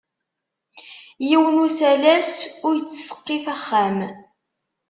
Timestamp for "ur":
2.67-2.73